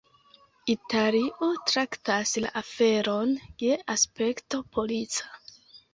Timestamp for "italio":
0.73-1.49